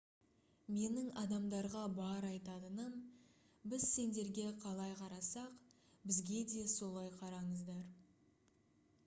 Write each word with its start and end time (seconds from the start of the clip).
менің 0.75 1.09
адамдарға 1.23 1.83
бар 1.97 2.27
айтатыным 2.29 2.95
біз 3.75 3.85
сендерге 3.91 4.47
қалай 4.65 4.97
қарасақ 5.03 5.77
бізге 6.09 6.43
де 6.57 6.67
солай 6.75 7.15
қараңыздар 7.21 7.87